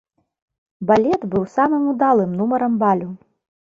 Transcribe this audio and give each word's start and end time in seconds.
Балет 0.93 1.21
быў 1.35 1.47
самым 1.59 1.87
удалым 1.95 2.37
нумарам 2.43 2.73
балю. 2.85 3.09